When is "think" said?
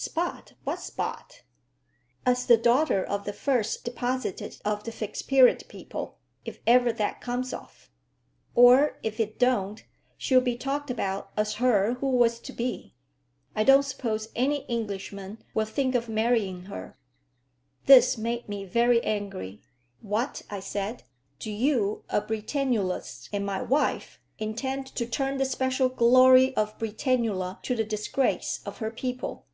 15.66-15.96